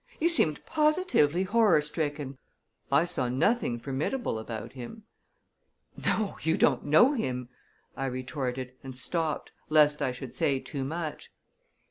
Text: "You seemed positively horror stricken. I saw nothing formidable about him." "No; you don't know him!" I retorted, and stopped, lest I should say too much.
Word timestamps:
"You 0.19 0.29
seemed 0.29 0.65
positively 0.65 1.43
horror 1.43 1.79
stricken. 1.79 2.39
I 2.91 3.05
saw 3.05 3.29
nothing 3.29 3.79
formidable 3.79 4.39
about 4.39 4.73
him." 4.73 5.03
"No; 5.95 6.39
you 6.41 6.57
don't 6.57 6.83
know 6.83 7.13
him!" 7.13 7.49
I 7.95 8.05
retorted, 8.07 8.73
and 8.83 8.95
stopped, 8.95 9.51
lest 9.69 10.01
I 10.01 10.11
should 10.11 10.33
say 10.33 10.59
too 10.59 10.83
much. 10.83 11.31